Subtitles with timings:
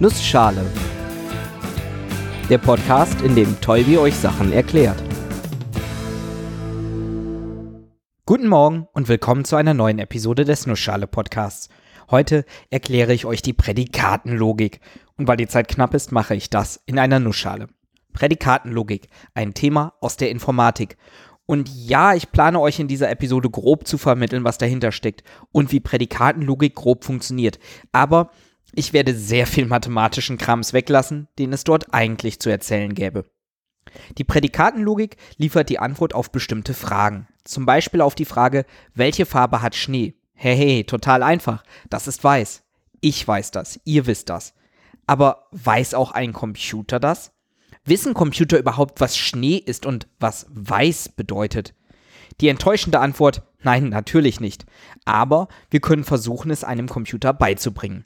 [0.00, 0.64] Nussschale.
[2.48, 5.02] Der Podcast, in dem Tolbi euch Sachen erklärt.
[8.24, 11.68] Guten Morgen und willkommen zu einer neuen Episode des Nussschale Podcasts.
[12.12, 14.78] Heute erkläre ich euch die Prädikatenlogik.
[15.16, 17.66] Und weil die Zeit knapp ist, mache ich das in einer Nussschale.
[18.12, 20.96] Prädikatenlogik, ein Thema aus der Informatik.
[21.44, 25.72] Und ja, ich plane euch in dieser Episode grob zu vermitteln, was dahinter steckt und
[25.72, 27.58] wie Prädikatenlogik grob funktioniert.
[27.90, 28.30] Aber
[28.74, 33.24] ich werde sehr viel mathematischen Krams weglassen, den es dort eigentlich zu erzählen gäbe.
[34.18, 37.26] Die Prädikatenlogik liefert die Antwort auf bestimmte Fragen.
[37.44, 40.14] Zum Beispiel auf die Frage, welche Farbe hat Schnee?
[40.34, 41.64] Hey, total einfach.
[41.88, 42.62] Das ist weiß.
[43.00, 43.80] Ich weiß das.
[43.84, 44.54] Ihr wisst das.
[45.06, 47.32] Aber weiß auch ein Computer das?
[47.84, 51.74] Wissen Computer überhaupt, was Schnee ist und was weiß bedeutet?
[52.40, 54.66] Die enttäuschende Antwort, nein, natürlich nicht.
[55.06, 58.04] Aber wir können versuchen, es einem Computer beizubringen.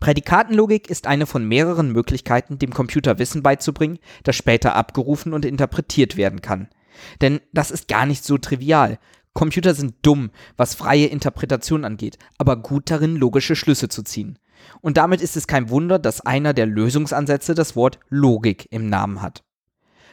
[0.00, 6.16] Prädikatenlogik ist eine von mehreren Möglichkeiten, dem Computer Wissen beizubringen, das später abgerufen und interpretiert
[6.16, 6.68] werden kann.
[7.20, 8.98] Denn das ist gar nicht so trivial.
[9.32, 14.38] Computer sind dumm, was freie Interpretation angeht, aber gut darin, logische Schlüsse zu ziehen.
[14.80, 19.22] Und damit ist es kein Wunder, dass einer der Lösungsansätze das Wort Logik im Namen
[19.22, 19.42] hat.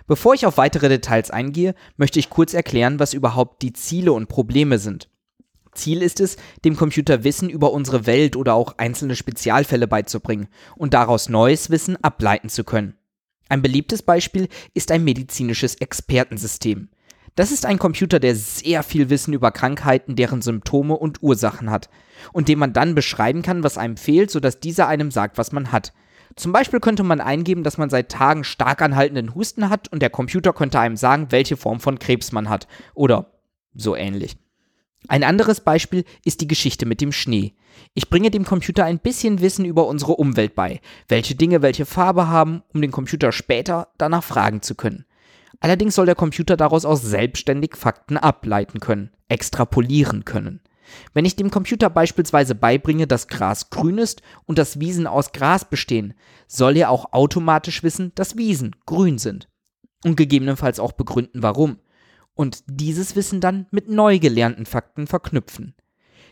[0.07, 4.27] Bevor ich auf weitere Details eingehe, möchte ich kurz erklären, was überhaupt die Ziele und
[4.27, 5.09] Probleme sind.
[5.73, 10.93] Ziel ist es, dem Computer Wissen über unsere Welt oder auch einzelne Spezialfälle beizubringen und
[10.93, 12.95] daraus neues Wissen ableiten zu können.
[13.49, 16.89] Ein beliebtes Beispiel ist ein medizinisches Expertensystem.
[17.35, 21.89] Das ist ein Computer, der sehr viel Wissen über Krankheiten, deren Symptome und Ursachen hat
[22.33, 25.71] und dem man dann beschreiben kann, was einem fehlt, sodass dieser einem sagt, was man
[25.71, 25.93] hat.
[26.35, 30.09] Zum Beispiel könnte man eingeben, dass man seit Tagen stark anhaltenden Husten hat und der
[30.09, 33.33] Computer könnte einem sagen, welche Form von Krebs man hat oder
[33.73, 34.37] so ähnlich.
[35.07, 37.55] Ein anderes Beispiel ist die Geschichte mit dem Schnee.
[37.93, 42.27] Ich bringe dem Computer ein bisschen Wissen über unsere Umwelt bei, welche Dinge welche Farbe
[42.27, 45.05] haben, um den Computer später danach fragen zu können.
[45.59, 50.61] Allerdings soll der Computer daraus auch selbstständig Fakten ableiten können, extrapolieren können.
[51.13, 55.65] Wenn ich dem Computer beispielsweise beibringe, dass Gras grün ist und dass Wiesen aus Gras
[55.69, 56.13] bestehen,
[56.47, 59.47] soll er auch automatisch wissen, dass Wiesen grün sind.
[60.03, 61.77] Und gegebenenfalls auch begründen, warum.
[62.33, 65.75] Und dieses Wissen dann mit neu gelernten Fakten verknüpfen.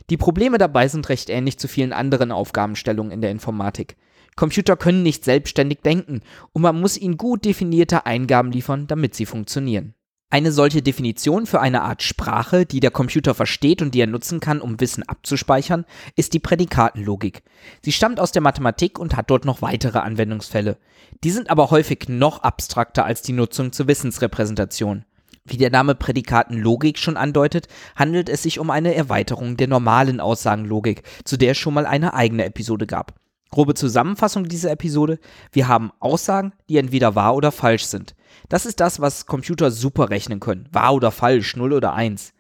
[0.10, 3.96] Die Probleme dabei sind recht ähnlich zu vielen anderen Aufgabenstellungen in der Informatik.
[4.36, 6.22] Computer können nicht selbstständig denken
[6.54, 9.94] und man muss ihnen gut definierte Eingaben liefern, damit sie funktionieren.
[10.32, 14.40] Eine solche Definition für eine Art Sprache, die der Computer versteht und die er nutzen
[14.40, 15.86] kann, um Wissen abzuspeichern,
[16.16, 17.42] ist die Prädikatenlogik.
[17.82, 20.78] Sie stammt aus der Mathematik und hat dort noch weitere Anwendungsfälle.
[21.24, 25.04] Die sind aber häufig noch abstrakter als die Nutzung zur Wissensrepräsentation.
[25.50, 31.02] Wie der Name Prädikatenlogik schon andeutet, handelt es sich um eine Erweiterung der normalen Aussagenlogik,
[31.24, 33.16] zu der es schon mal eine eigene Episode gab.
[33.50, 35.18] Grobe Zusammenfassung dieser Episode.
[35.52, 38.14] Wir haben Aussagen, die entweder wahr oder falsch sind.
[38.48, 40.70] Das ist das, was Computer super rechnen können.
[40.72, 42.34] Wahr oder falsch, 0 oder 1.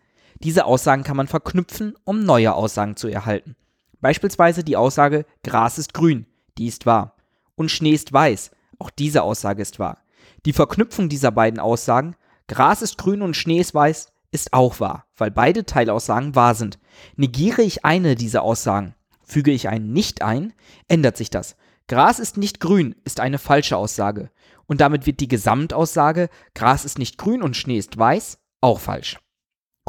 [0.43, 3.55] Diese Aussagen kann man verknüpfen, um neue Aussagen zu erhalten.
[4.01, 6.27] Beispielsweise die Aussage Gras ist grün,
[6.59, 7.15] die ist wahr.
[7.55, 9.97] Und Schnee ist weiß, auch diese Aussage ist wahr.
[10.45, 12.15] Die Verknüpfung dieser beiden Aussagen,
[12.49, 16.79] Gras ist grün und Schnee ist weiß, ist auch wahr, weil beide Teilaussagen wahr sind.
[17.15, 20.53] Negiere ich eine dieser Aussagen, Füge ich ein Nicht ein,
[20.88, 21.55] ändert sich das.
[21.88, 24.31] Gras ist nicht grün ist eine falsche Aussage.
[24.65, 29.19] Und damit wird die Gesamtaussage Gras ist nicht grün und Schnee ist weiß auch falsch.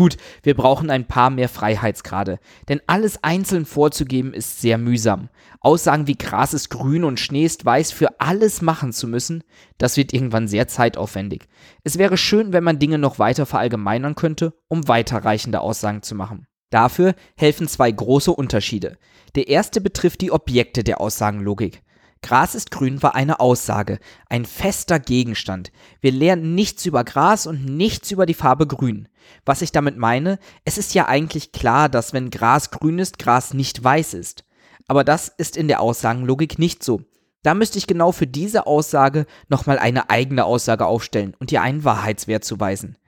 [0.00, 2.38] Gut, wir brauchen ein paar mehr Freiheitsgrade,
[2.70, 5.28] denn alles einzeln vorzugeben ist sehr mühsam.
[5.60, 9.44] Aussagen wie Gras ist grün und Schnee ist weiß für alles machen zu müssen,
[9.76, 11.42] das wird irgendwann sehr zeitaufwendig.
[11.84, 16.46] Es wäre schön, wenn man Dinge noch weiter verallgemeinern könnte, um weiterreichende Aussagen zu machen.
[16.70, 18.96] Dafür helfen zwei große Unterschiede.
[19.34, 21.82] Der erste betrifft die Objekte der Aussagenlogik.
[22.22, 23.98] Gras ist grün war eine Aussage,
[24.28, 25.72] ein fester Gegenstand.
[26.00, 29.08] Wir lernen nichts über Gras und nichts über die Farbe grün.
[29.44, 33.54] Was ich damit meine, es ist ja eigentlich klar, dass wenn Gras grün ist, Gras
[33.54, 34.44] nicht weiß ist.
[34.86, 37.02] Aber das ist in der Aussagenlogik nicht so.
[37.42, 41.84] Da müsste ich genau für diese Aussage nochmal eine eigene Aussage aufstellen und ihr einen
[41.84, 42.98] Wahrheitswert zuweisen.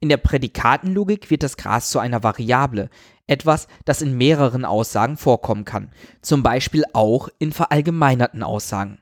[0.00, 2.90] In der Prädikatenlogik wird das Gras zu einer Variable,
[3.26, 5.90] etwas, das in mehreren Aussagen vorkommen kann,
[6.22, 8.98] zum Beispiel auch in verallgemeinerten Aussagen.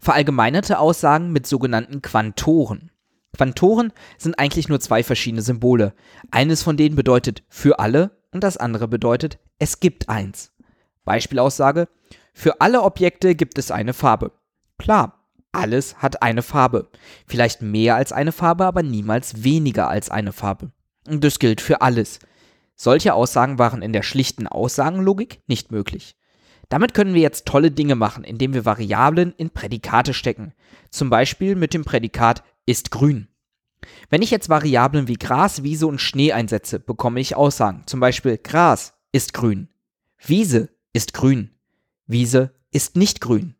[0.00, 2.90] Verallgemeinerte Aussagen mit sogenannten Quantoren.
[3.36, 5.94] Quantoren sind eigentlich nur zwei verschiedene Symbole.
[6.30, 10.52] Eines von denen bedeutet für alle und das andere bedeutet es gibt eins.
[11.04, 11.88] Beispielaussage:
[12.32, 14.32] Für alle Objekte gibt es eine Farbe.
[14.78, 16.88] Klar, alles hat eine Farbe.
[17.26, 20.70] Vielleicht mehr als eine Farbe, aber niemals weniger als eine Farbe.
[21.08, 22.20] Und das gilt für alles.
[22.80, 26.16] Solche Aussagen waren in der schlichten Aussagenlogik nicht möglich.
[26.68, 30.54] Damit können wir jetzt tolle Dinge machen, indem wir Variablen in Prädikate stecken.
[30.90, 33.26] Zum Beispiel mit dem Prädikat ist grün.
[34.10, 37.82] Wenn ich jetzt Variablen wie Gras, Wiese und Schnee einsetze, bekomme ich Aussagen.
[37.86, 39.68] Zum Beispiel Gras ist grün.
[40.24, 41.50] Wiese ist grün.
[42.06, 43.56] Wiese ist nicht grün.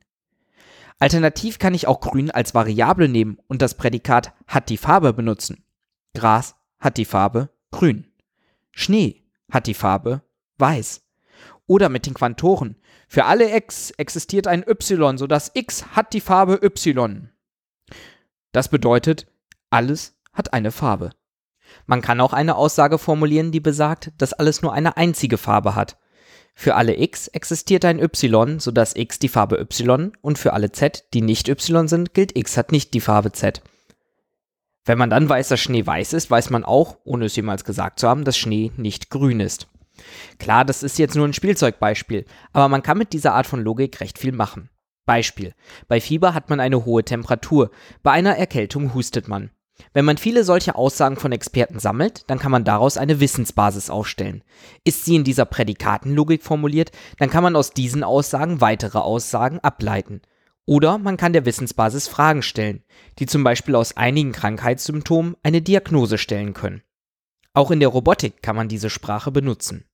[1.00, 5.64] Alternativ kann ich auch grün als Variable nehmen und das Prädikat hat die Farbe benutzen.
[6.14, 8.07] Gras hat die Farbe grün.
[8.78, 10.22] Schnee hat die Farbe
[10.58, 11.02] weiß.
[11.66, 12.76] Oder mit den Quantoren.
[13.08, 17.28] Für alle x existiert ein y, sodass x hat die Farbe y.
[18.52, 19.26] Das bedeutet,
[19.68, 21.10] alles hat eine Farbe.
[21.86, 25.98] Man kann auch eine Aussage formulieren, die besagt, dass alles nur eine einzige Farbe hat.
[26.54, 31.04] Für alle x existiert ein y, sodass x die Farbe y und für alle z,
[31.14, 33.60] die nicht y sind, gilt x hat nicht die Farbe z.
[34.88, 38.00] Wenn man dann weiß, dass Schnee weiß ist, weiß man auch, ohne es jemals gesagt
[38.00, 39.68] zu haben, dass Schnee nicht grün ist.
[40.38, 42.24] Klar, das ist jetzt nur ein Spielzeugbeispiel,
[42.54, 44.70] aber man kann mit dieser Art von Logik recht viel machen.
[45.04, 45.52] Beispiel.
[45.88, 47.70] Bei Fieber hat man eine hohe Temperatur,
[48.02, 49.50] bei einer Erkältung hustet man.
[49.92, 54.42] Wenn man viele solche Aussagen von Experten sammelt, dann kann man daraus eine Wissensbasis aufstellen.
[54.84, 60.22] Ist sie in dieser Prädikatenlogik formuliert, dann kann man aus diesen Aussagen weitere Aussagen ableiten.
[60.68, 62.82] Oder man kann der Wissensbasis Fragen stellen,
[63.18, 66.82] die zum Beispiel aus einigen Krankheitssymptomen eine Diagnose stellen können.
[67.54, 69.86] Auch in der Robotik kann man diese Sprache benutzen.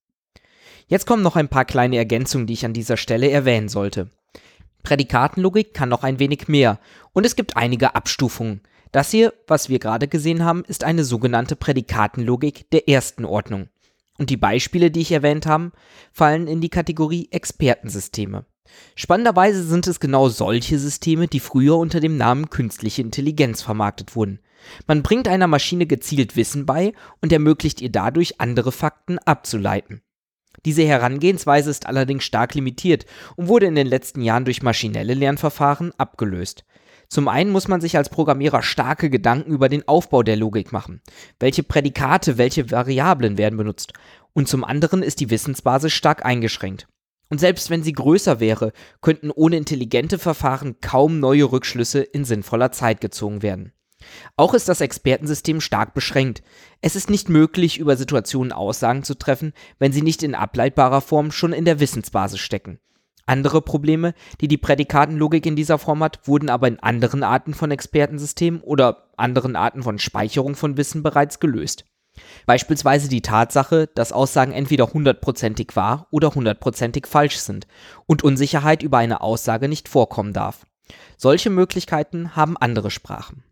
[0.88, 4.10] Jetzt kommen noch ein paar kleine Ergänzungen, die ich an dieser Stelle erwähnen sollte.
[4.82, 6.80] Prädikatenlogik kann noch ein wenig mehr
[7.12, 8.60] und es gibt einige Abstufungen.
[8.90, 13.68] Das hier, was wir gerade gesehen haben, ist eine sogenannte Prädikatenlogik der ersten Ordnung.
[14.18, 15.70] Und die Beispiele, die ich erwähnt habe,
[16.10, 18.44] fallen in die Kategorie Expertensysteme.
[18.96, 24.40] Spannenderweise sind es genau solche Systeme, die früher unter dem Namen künstliche Intelligenz vermarktet wurden.
[24.86, 30.02] Man bringt einer Maschine gezielt Wissen bei und ermöglicht ihr dadurch, andere Fakten abzuleiten.
[30.64, 33.04] Diese Herangehensweise ist allerdings stark limitiert
[33.36, 36.64] und wurde in den letzten Jahren durch maschinelle Lernverfahren abgelöst.
[37.08, 41.02] Zum einen muss man sich als Programmierer starke Gedanken über den Aufbau der Logik machen.
[41.38, 43.92] Welche Prädikate, welche Variablen werden benutzt?
[44.32, 46.88] Und zum anderen ist die Wissensbasis stark eingeschränkt.
[47.30, 52.70] Und selbst wenn sie größer wäre, könnten ohne intelligente Verfahren kaum neue Rückschlüsse in sinnvoller
[52.70, 53.72] Zeit gezogen werden.
[54.36, 56.42] Auch ist das Expertensystem stark beschränkt.
[56.80, 61.32] Es ist nicht möglich, über Situationen Aussagen zu treffen, wenn sie nicht in ableitbarer Form
[61.32, 62.78] schon in der Wissensbasis stecken.
[63.26, 67.70] Andere Probleme, die die Prädikatenlogik in dieser Form hat, wurden aber in anderen Arten von
[67.70, 71.86] Expertensystemen oder anderen Arten von Speicherung von Wissen bereits gelöst.
[72.46, 77.66] Beispielsweise die Tatsache, dass Aussagen entweder hundertprozentig wahr oder hundertprozentig falsch sind
[78.06, 80.66] und Unsicherheit über eine Aussage nicht vorkommen darf.
[81.16, 83.42] Solche Möglichkeiten haben andere Sprachen.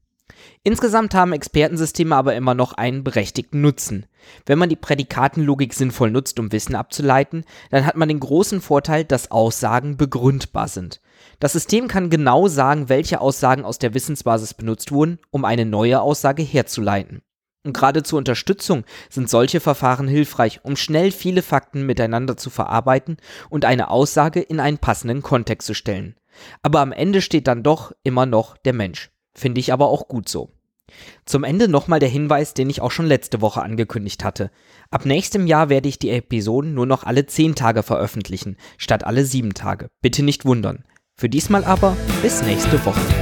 [0.65, 4.07] Insgesamt haben Expertensysteme aber immer noch einen berechtigten Nutzen.
[4.47, 9.05] Wenn man die Prädikatenlogik sinnvoll nutzt, um Wissen abzuleiten, dann hat man den großen Vorteil,
[9.05, 11.01] dass Aussagen begründbar sind.
[11.41, 16.01] Das System kann genau sagen, welche Aussagen aus der Wissensbasis benutzt wurden, um eine neue
[16.01, 17.23] Aussage herzuleiten.
[17.65, 23.19] Und gerade zur Unterstützung sind solche Verfahren hilfreich, um schnell viele Fakten miteinander zu verarbeiten
[23.51, 26.17] und eine Aussage in einen passenden Kontext zu stellen.
[26.63, 29.11] Aber am Ende steht dann doch immer noch der Mensch.
[29.35, 30.51] Finde ich aber auch gut so.
[31.25, 34.51] Zum Ende nochmal der Hinweis, den ich auch schon letzte Woche angekündigt hatte.
[34.91, 39.25] Ab nächstem Jahr werde ich die Episoden nur noch alle 10 Tage veröffentlichen, statt alle
[39.25, 39.89] 7 Tage.
[40.03, 40.85] Bitte nicht wundern.
[41.17, 43.22] Für diesmal aber bis nächste Woche.